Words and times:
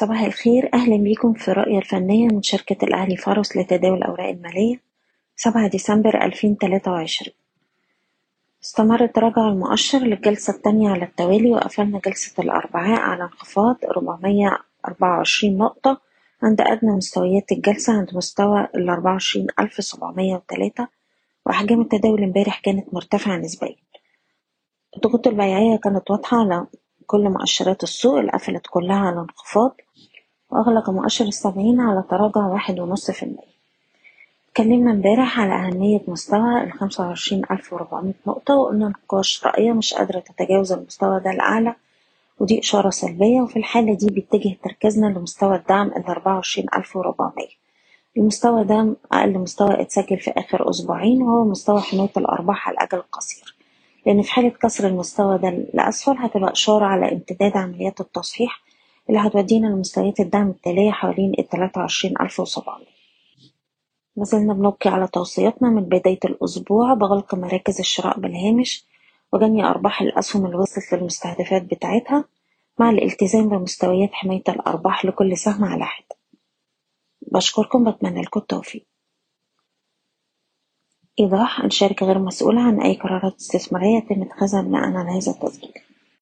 صباح 0.00 0.20
الخير. 0.20 0.70
أهلا 0.74 0.96
بيكم 0.96 1.32
في 1.32 1.48
الرؤية 1.48 1.78
الفنية 1.78 2.28
من 2.28 2.42
شركة 2.42 2.84
الأهلي 2.84 3.16
فارس 3.16 3.56
لتداول 3.56 3.98
الأوراق 3.98 4.28
المالية. 4.28 4.80
سبعة 5.36 5.68
ديسمبر 5.68 6.24
ألفين 6.24 6.58
تلاتة 6.58 6.90
وعشرين. 6.90 7.34
استمر 8.64 9.06
تراجع 9.06 9.48
المؤشر 9.48 9.98
للجلسة 9.98 10.52
التانية 10.52 10.90
على 10.90 11.04
التوالي 11.04 11.50
وقفلنا 11.50 12.00
جلسة 12.06 12.42
الأربعاء 12.42 13.00
على 13.00 13.22
انخفاض 13.22 13.76
ربعمية 13.84 14.58
أربعة 14.88 15.16
وعشرين 15.16 15.58
نقطة 15.58 16.00
عند 16.42 16.60
أدنى 16.60 16.90
مستويات 16.90 17.52
الجلسة 17.52 17.92
عند 17.92 18.14
مستوى 18.14 18.68
سبعمية 19.82 20.34
وتلاتة. 20.34 20.88
وأحجام 21.46 21.80
التداول 21.80 22.22
امبارح 22.22 22.60
كانت 22.60 22.94
مرتفعة 22.94 23.36
نسبيا. 23.36 23.76
الضغوط 24.96 25.26
البيعية 25.26 25.76
كانت 25.76 26.10
واضحة 26.10 26.36
على 26.36 26.66
كل 27.10 27.28
مؤشرات 27.28 27.82
السوق 27.82 28.18
اللي 28.18 28.30
قفلت 28.32 28.66
كلها 28.70 28.96
على 28.96 29.20
انخفاض 29.20 29.76
وأغلق 30.50 30.90
مؤشر 30.90 31.24
السبعين 31.24 31.80
على 31.80 32.04
تراجع 32.10 32.46
واحد 32.46 32.80
ونص 32.80 33.10
في 33.10 33.22
المية. 33.22 33.48
اتكلمنا 34.50 34.90
امبارح 34.90 35.40
على 35.40 35.54
أهمية 35.54 36.00
مستوى 36.08 36.62
الخمسة 36.64 37.06
وعشرين 37.08 37.42
ألف 37.50 37.72
وربعمية 37.72 38.14
نقطة 38.26 38.54
وقلنا 38.54 38.88
نقاش 38.88 39.46
رأية 39.46 39.72
مش 39.72 39.94
قادرة 39.94 40.20
تتجاوز 40.20 40.72
المستوى 40.72 41.20
ده 41.20 41.30
الأعلى 41.30 41.74
ودي 42.38 42.58
إشارة 42.60 42.90
سلبية 42.90 43.40
وفي 43.40 43.58
الحالة 43.58 43.94
دي 43.94 44.06
بيتجه 44.06 44.56
تركيزنا 44.64 45.06
لمستوى 45.06 45.56
الدعم 45.56 45.90
ألف 46.76 46.96
وربعمية 46.96 47.48
المستوى 48.16 48.64
ده 48.64 48.96
أقل 49.12 49.38
مستوى 49.38 49.80
اتسجل 49.82 50.18
في 50.18 50.30
آخر 50.30 50.70
أسبوعين 50.70 51.22
وهو 51.22 51.44
مستوى 51.44 51.80
حماية 51.80 52.10
الأرباح 52.16 52.68
على 52.68 52.74
الأجل 52.74 52.98
القصير. 52.98 53.57
لأن 54.06 54.22
في 54.22 54.30
حالة 54.32 54.48
كسر 54.48 54.86
المستوى 54.88 55.38
ده 55.38 55.50
لأسفل 55.74 56.12
هتبقى 56.18 56.52
إشارة 56.52 56.84
على 56.84 57.12
امتداد 57.12 57.56
عمليات 57.56 58.00
التصحيح 58.00 58.62
اللي 59.08 59.20
هتودينا 59.20 59.66
لمستويات 59.66 60.20
الدعم 60.20 60.48
التالية 60.50 60.90
حوالين 60.90 61.32
التلاتة 61.38 61.80
وعشرين 61.80 62.14
ألف 62.20 62.40
وسبعمية. 62.40 62.98
مازلنا 64.16 64.54
بنبقي 64.54 64.90
على 64.90 65.06
توصياتنا 65.08 65.68
من 65.70 65.82
بداية 65.82 66.18
الأسبوع 66.24 66.94
بغلق 66.94 67.34
مراكز 67.34 67.78
الشراء 67.78 68.20
بالهامش 68.20 68.84
وجني 69.32 69.64
أرباح 69.64 70.02
الأسهم 70.02 70.46
اللي 70.46 70.56
وصلت 70.56 70.92
للمستهدفات 70.94 71.62
بتاعتها 71.62 72.24
مع 72.78 72.90
الالتزام 72.90 73.48
بمستويات 73.48 74.10
حماية 74.12 74.42
الأرباح 74.48 75.04
لكل 75.04 75.36
سهم 75.36 75.64
على 75.64 75.84
حدة 75.84 76.16
بشكركم 77.22 77.90
بتمنى 77.90 78.20
لكم 78.22 78.40
التوفيق. 78.40 78.86
إيضاح 81.20 81.64
الشركة 81.64 82.06
غير 82.06 82.18
مسؤولة 82.18 82.60
عن 82.60 82.80
أي 82.80 82.94
قرارات 82.94 83.34
استثمارية 83.40 83.96
يتم 83.96 84.22
اتخاذها 84.22 84.62
بناء 84.62 84.82
على 84.82 85.10
هذا 85.10 85.32
التسجيل 85.32 85.72